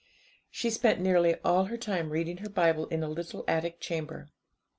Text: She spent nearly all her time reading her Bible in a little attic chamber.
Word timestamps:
She 0.49 0.71
spent 0.71 0.99
nearly 0.99 1.35
all 1.45 1.65
her 1.65 1.77
time 1.77 2.09
reading 2.09 2.37
her 2.37 2.49
Bible 2.49 2.87
in 2.87 3.03
a 3.03 3.07
little 3.07 3.43
attic 3.47 3.79
chamber. 3.79 4.29